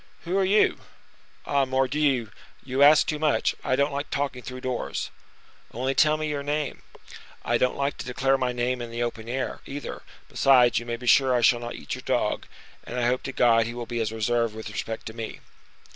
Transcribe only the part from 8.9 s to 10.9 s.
open air, either; besides, you